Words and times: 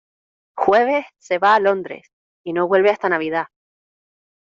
Jueves 0.57 1.05
se 1.19 1.37
va 1.37 1.53
a 1.53 1.59
Londres 1.59 2.07
y 2.43 2.53
no 2.53 2.67
vuelve 2.67 2.89
hasta 2.89 3.07
Navidad. 3.07 3.49